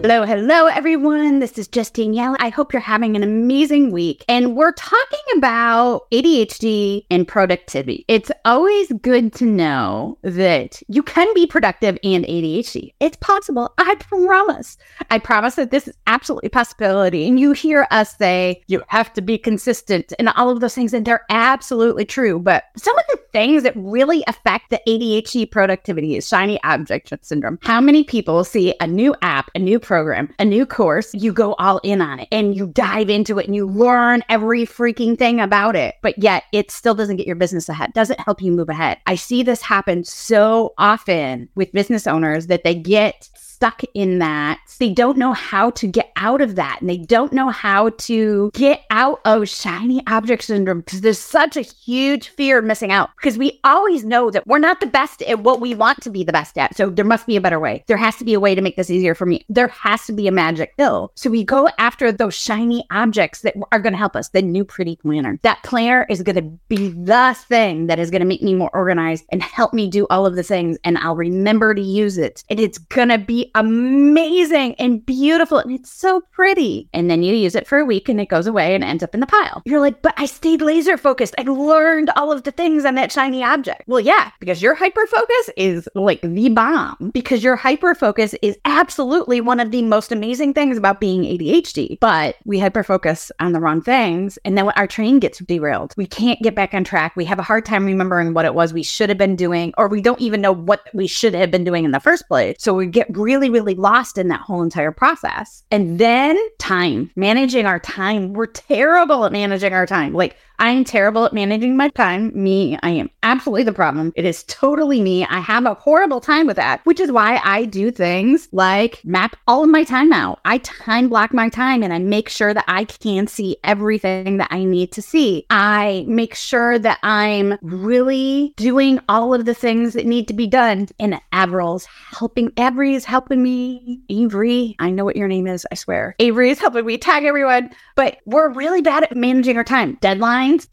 [0.00, 1.40] Hello, hello, everyone.
[1.40, 2.36] This is just Danielle.
[2.38, 4.24] I hope you're having an amazing week.
[4.28, 8.04] And we're talking about ADHD and productivity.
[8.06, 12.94] It's always good to know that you can be productive and ADHD.
[13.00, 13.74] It's possible.
[13.78, 14.78] I promise.
[15.10, 17.26] I promise that this is absolutely possibility.
[17.26, 20.94] And you hear us say you have to be consistent and all of those things,
[20.94, 22.38] and they're absolutely true.
[22.38, 27.58] But some of the things that really affect the ADHD productivity is shiny object syndrome.
[27.62, 31.54] How many people see a new app, a new program, a new course, you go
[31.54, 35.40] all in on it and you dive into it and you learn every freaking thing
[35.40, 35.96] about it.
[36.02, 38.98] But yet it still doesn't get your business ahead, doesn't help you move ahead.
[39.06, 43.28] I see this happen so often with business owners that they get
[43.58, 44.60] stuck in that.
[44.78, 46.78] They don't know how to get out of that.
[46.80, 51.56] And they don't know how to get out of shiny object syndrome because there's such
[51.56, 53.10] a huge fear of missing out.
[53.16, 56.22] Because we always know that we're not the best at what we want to be
[56.22, 56.76] the best at.
[56.76, 57.82] So there must be a better way.
[57.88, 59.44] There has to be a way to make this easier for me.
[59.48, 61.10] There has to be a magic pill.
[61.16, 64.28] So we go after those shiny objects that are going to help us.
[64.28, 65.40] The new pretty planner.
[65.42, 68.70] That planner is going to be the thing that is going to make me more
[68.72, 70.78] organized and help me do all of the things.
[70.84, 72.44] And I'll remember to use it.
[72.48, 76.88] And it's going to be amazing and beautiful and it's so pretty.
[76.92, 79.14] And then you use it for a week and it goes away and ends up
[79.14, 79.62] in the pile.
[79.64, 81.34] You're like, but I stayed laser focused.
[81.38, 83.82] I learned all of the things on that shiny object.
[83.86, 88.58] Well, yeah, because your hyper focus is like the bomb because your hyper focus is
[88.64, 91.98] absolutely one of the most amazing things about being ADHD.
[92.00, 95.94] But we hyper focus on the wrong things and then our train gets derailed.
[95.96, 97.14] We can't get back on track.
[97.14, 99.88] We have a hard time remembering what it was we should have been doing, or
[99.88, 102.56] we don't even know what we should have been doing in the first place.
[102.58, 105.62] So we get really really, really lost in that whole entire process.
[105.70, 108.32] And then time, managing our time.
[108.32, 110.12] We're terrible at managing our time.
[110.12, 112.32] Like I'm terrible at managing my time.
[112.34, 114.12] Me, I am absolutely the problem.
[114.16, 115.24] It is totally me.
[115.24, 119.36] I have a horrible time with that, which is why I do things like map
[119.46, 120.40] all of my time out.
[120.44, 124.48] I time block my time and I make sure that I can see everything that
[124.50, 125.46] I need to see.
[125.50, 130.48] I make sure that I'm really doing all of the things that need to be
[130.48, 130.88] done.
[130.98, 134.00] And Averil's helping, Avery is helping me.
[134.08, 136.16] Avery, I know what your name is, I swear.
[136.18, 139.98] Avery is helping me tag everyone, but we're really bad at managing our time.
[140.00, 140.66] Deadline mind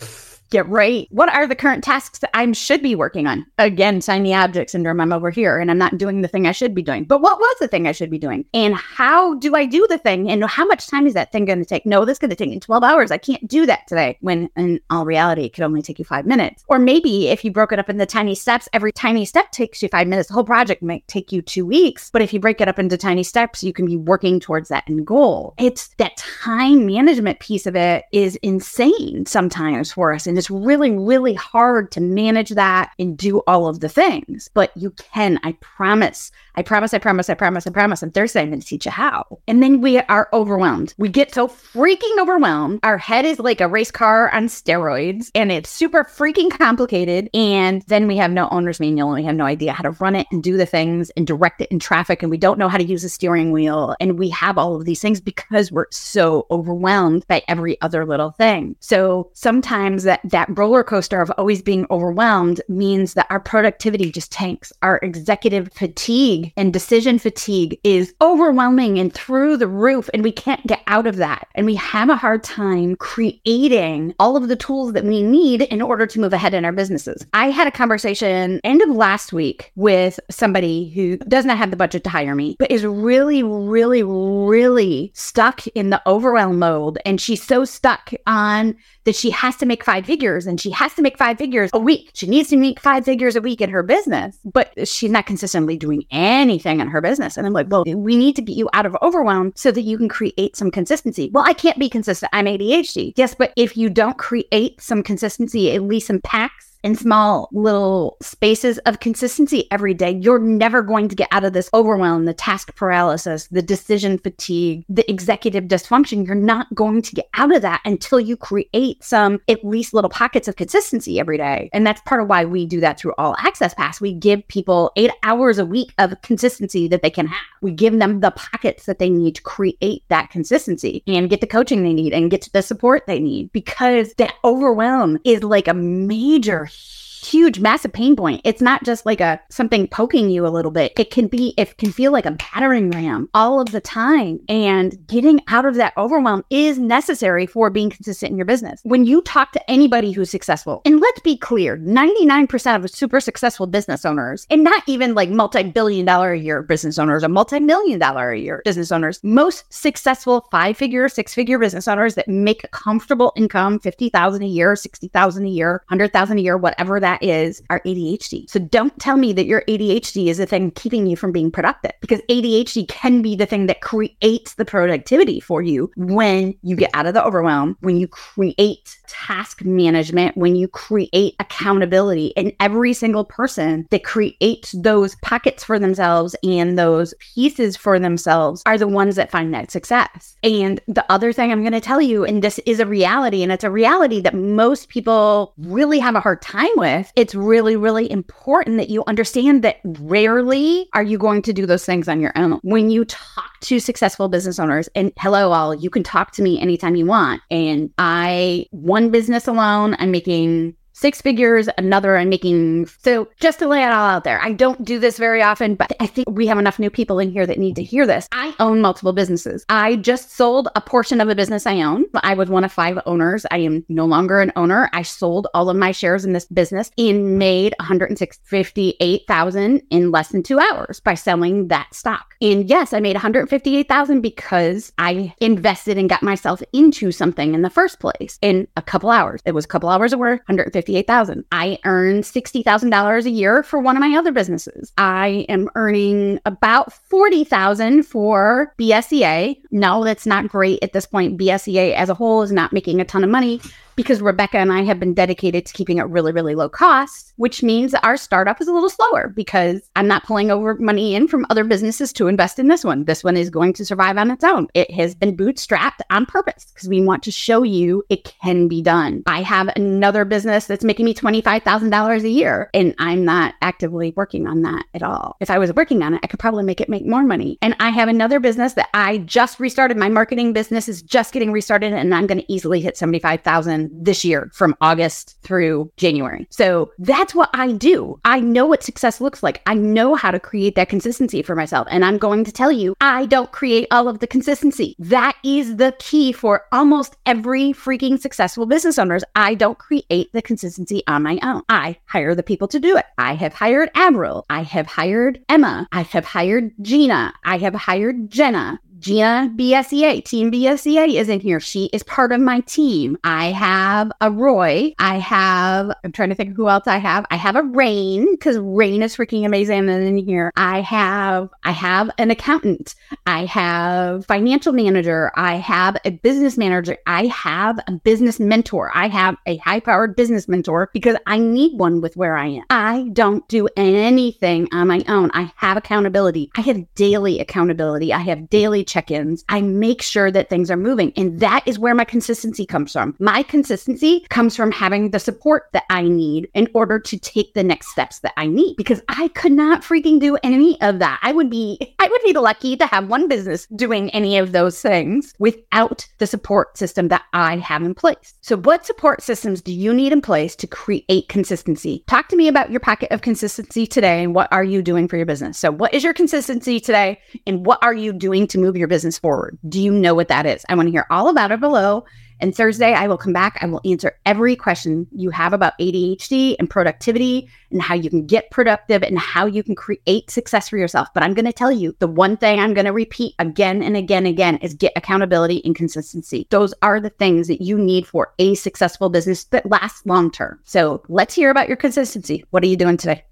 [0.50, 1.08] get right.
[1.10, 3.46] What are the current tasks that I should be working on?
[3.58, 5.02] Again, shiny object syndrome.
[5.02, 7.04] I'm over here and I'm not doing the thing I should be doing.
[7.04, 8.46] But what was the thing I should be doing?
[8.54, 10.30] And how do I do the thing?
[10.30, 11.86] And how much time is that thing going to take?
[11.86, 13.12] No, this is going to take me 12 hours.
[13.12, 14.18] I can't do that today.
[14.22, 16.64] When in all reality, it could only take you five minutes.
[16.68, 19.90] Or maybe if you broke it up into tiny steps, every tiny step takes you
[19.90, 20.28] five minutes.
[20.28, 22.10] The whole project might take you two weeks.
[22.12, 24.84] But if you break it up into tiny steps, you can be working towards that
[24.88, 25.54] end goal.
[25.58, 30.28] It's that time management piece of it is insane sometimes for us.
[30.28, 34.50] And it's really, really hard to manage that and do all of the things.
[34.54, 36.32] But you can, I promise.
[36.56, 38.02] I promise, I promise, I promise, I promise.
[38.02, 39.40] On Thursday, I'm going to teach you how.
[39.48, 40.94] And then we are overwhelmed.
[40.98, 42.80] We get so freaking overwhelmed.
[42.84, 47.30] Our head is like a race car on steroids and it's super freaking complicated.
[47.34, 50.16] And then we have no owner's manual and we have no idea how to run
[50.16, 52.22] it and do the things and direct it in traffic.
[52.22, 53.96] And we don't know how to use a steering wheel.
[54.00, 58.32] And we have all of these things because we're so overwhelmed by every other little
[58.32, 58.76] thing.
[58.80, 64.32] So sometimes that, that roller coaster of always being overwhelmed means that our productivity just
[64.32, 64.74] tanks.
[64.82, 70.66] Our executive fatigue and decision fatigue is overwhelming and through the roof, and we can't
[70.66, 71.48] get out of that.
[71.56, 75.82] And we have a hard time creating all of the tools that we need in
[75.82, 77.26] order to move ahead in our businesses.
[77.34, 81.78] I had a conversation end of last week with somebody who does not have the
[81.78, 87.00] budget to hire me, but is really, really, really stuck in the overwhelm mode.
[87.06, 90.94] And she's so stuck on that she has to make five figures and she has
[90.94, 92.10] to make five figures a week.
[92.14, 95.76] She needs to make five figures a week in her business, but she's not consistently
[95.76, 97.36] doing anything in her business.
[97.36, 99.98] And I'm like, well, we need to get you out of overwhelm so that you
[99.98, 101.30] can create some consistency.
[101.34, 102.30] Well, I can't be consistent.
[102.32, 103.12] I'm ADHD.
[103.18, 108.16] Yes, but if you don't create some consistency, at least some packs in small little
[108.22, 112.34] spaces of consistency every day, you're never going to get out of this overwhelm, the
[112.34, 116.28] task paralysis, the decision fatigue, the executive dysfunction.
[116.28, 120.12] You're not going to get out of that until you create some at least little
[120.12, 121.72] pockets of consistency every day.
[121.74, 124.00] And that's part of why we do that through All Access Pass.
[124.00, 127.46] We give people eight hours a week of consistency that they can have.
[127.64, 131.48] We give them the pockets that they need to create that consistency and get the
[131.48, 135.74] coaching they need and get the support they need because that overwhelm is like a
[135.74, 138.42] major Yes huge, massive pain point.
[138.44, 140.94] It's not just like a something poking you a little bit.
[140.98, 144.40] It can be, it can feel like a battering ram all of the time.
[144.48, 148.82] And getting out of that overwhelm is necessary for being consistent in your business.
[148.84, 153.68] When you talk to anybody who's successful, and let's be clear, 99% of super successful
[153.68, 157.60] business owners, and not even like multi billion dollar a year business owners or multi
[157.60, 162.28] million dollar a year business owners, most successful five figure, six figure business owners that
[162.28, 167.15] make a comfortable income, 50,000 a year, 60,000 a year, 100,000 a year, whatever that
[167.22, 168.50] is, our ADHD.
[168.50, 171.92] So don't tell me that your ADHD is the thing keeping you from being productive
[172.02, 176.92] because ADHD can be the thing that creates the productivity for you when you get
[176.94, 182.36] out of the overwhelm, when you create task management, when you create accountability.
[182.38, 188.62] And every single person that creates those pockets for themselves and those pieces for themselves
[188.66, 190.36] are the ones that find that success.
[190.44, 193.52] And the other thing I'm going to tell you, and this is a reality, and
[193.52, 198.10] it's a reality that most people really have a hard time with, it's really, really
[198.10, 202.32] important that you understand that rarely are you going to do those things on your
[202.36, 202.60] own.
[202.64, 206.60] When you talk to successful business owners, and hello, all, you can talk to me
[206.60, 207.42] anytime you want.
[207.50, 212.88] And I, one business alone, I'm making six figures, another I'm making.
[213.04, 215.92] So just to lay it all out there, I don't do this very often, but
[216.00, 218.30] I think we have enough new people in here that need to hear this.
[218.32, 219.66] I own multiple businesses.
[219.70, 222.06] I just sold a portion of a business I own.
[222.16, 223.46] I was one of five owners.
[223.52, 224.90] I am no longer an owner.
[224.94, 230.44] I sold all of my shares in this business and made 158,000 in less than
[230.44, 232.36] two hours by selling that stock.
[232.42, 237.70] And yes, I made 158,000 because I invested and got myself into something in the
[237.70, 239.42] first place in a couple hours.
[239.46, 241.46] It was a couple hours of work, 150 58,000.
[241.52, 244.94] I earn $60,000 a year for one of my other businesses.
[244.98, 249.62] I am earning about 40,000 for BSEA.
[249.72, 251.40] No, that's not great at this point.
[251.40, 253.60] BSEA as a whole is not making a ton of money
[253.96, 257.64] because Rebecca and I have been dedicated to keeping it really, really low cost, which
[257.64, 261.46] means our startup is a little slower because I'm not pulling over money in from
[261.50, 263.06] other businesses to invest in this one.
[263.06, 264.68] This one is going to survive on its own.
[264.74, 268.82] It has been bootstrapped on purpose because we want to show you it can be
[268.82, 269.24] done.
[269.26, 274.48] I have another business that's making me $25,000 a year, and I'm not actively working
[274.48, 275.38] on that at all.
[275.40, 277.58] If I was working on it, I could probably make it make more money.
[277.62, 279.98] And I have another business that I just restarted.
[279.98, 284.26] My marketing business is just getting restarted, and I'm going to easily hit 75,000 this
[284.26, 286.48] year from August through January.
[286.50, 288.20] So that's what I do.
[288.26, 289.62] I know what success looks like.
[289.66, 291.88] I know how to create that consistency for myself.
[291.90, 294.96] And I'm going to tell you, I don't create all of the consistency.
[295.00, 299.24] That is the key for almost every freaking successful business owners.
[299.36, 301.64] I don't create the consistency on my own.
[301.70, 303.06] I hire the people to do it.
[303.18, 304.46] I have hired Avril.
[304.50, 305.88] I have hired Emma.
[305.92, 307.34] I have hired Gina.
[307.44, 308.80] I have hired Jenna.
[309.00, 311.60] Gina BSEA, Team BSEA is in here.
[311.60, 313.18] She is part of my team.
[313.24, 314.94] I have a Roy.
[315.00, 317.26] I have, I'm trying to think who else I have.
[317.30, 319.90] I have a Rain because Rain is freaking amazing.
[319.90, 322.96] And in here, I have, I have an accountant.
[323.26, 325.32] I have financial manager.
[325.36, 326.98] I have a business manager.
[327.06, 328.92] I have a business mentor.
[328.96, 332.64] I have a high powered business mentor because I need one with where I am.
[332.70, 335.32] I don't do anything on my own.
[335.34, 336.50] I have accountability.
[336.56, 338.14] I have daily accountability.
[338.14, 339.44] I have daily check ins.
[339.50, 341.12] I make sure that things are moving.
[341.16, 343.16] And that is where my consistency comes from.
[343.20, 347.64] My consistency comes from having the support that I need in order to take the
[347.64, 351.20] next steps that I need because I could not freaking do any of that.
[351.22, 354.82] I would be, I would be lucky to have one business doing any of those
[354.82, 358.34] things without the support system that I have in place.
[358.42, 362.04] So, what support systems do you need in place to create consistency?
[362.08, 365.18] Talk to me about your packet of consistency today and what are you doing for
[365.18, 365.58] your business?
[365.58, 368.88] So, what is your consistency today and what are you doing to move move your
[368.88, 369.58] business forward?
[369.68, 370.66] Do you know what that is?
[370.68, 372.06] I want to hear all about it below.
[372.42, 373.58] And Thursday, I will come back.
[373.62, 378.26] I will answer every question you have about ADHD and productivity and how you can
[378.26, 381.08] get productive and how you can create success for yourself.
[381.14, 383.96] But I'm going to tell you the one thing I'm going to repeat again and
[383.96, 386.46] again and again is get accountability and consistency.
[386.50, 390.60] Those are the things that you need for a successful business that lasts long term.
[390.66, 392.44] So let's hear about your consistency.
[392.50, 393.24] What are you doing today?